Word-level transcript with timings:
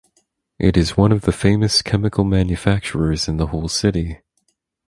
It 0.57 0.77
is 0.77 0.97
one 0.97 1.11
of 1.11 1.21
the 1.25 1.31
famous 1.31 1.83
Chemical 1.83 2.23
manufacturers 2.23 3.27
in 3.27 3.37
the 3.37 3.45
whole 3.45 3.67
city. 3.69 4.21